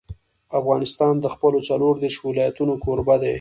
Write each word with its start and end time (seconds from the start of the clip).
افغانستان 0.59 1.13
د 1.21 1.25
خپلو 1.33 1.59
څلور 1.69 1.93
دېرش 2.03 2.17
ولایتونو 2.27 2.73
کوربه 2.83 3.15
دی. 3.21 3.29